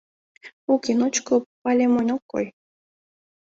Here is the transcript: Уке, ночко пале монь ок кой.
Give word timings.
Уке, 0.73 0.91
ночко 0.99 1.35
пале 1.61 1.85
монь 1.93 2.11
ок 2.15 2.23
кой. 2.31 2.45